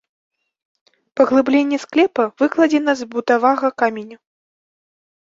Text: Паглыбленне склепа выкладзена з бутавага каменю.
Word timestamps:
Паглыбленне 1.21 1.77
склепа 1.85 2.25
выкладзена 2.45 2.91
з 3.05 3.11
бутавага 3.15 3.67
каменю. 3.83 4.17